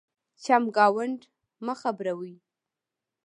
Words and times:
چمګاونډ 0.43 1.19
مه 1.65 1.73
خبرَوئ. 1.81 2.35